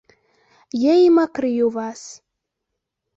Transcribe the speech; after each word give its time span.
Я 0.83 0.93
ім 1.07 1.19
акрыю 1.25 1.65
вас. 1.75 2.01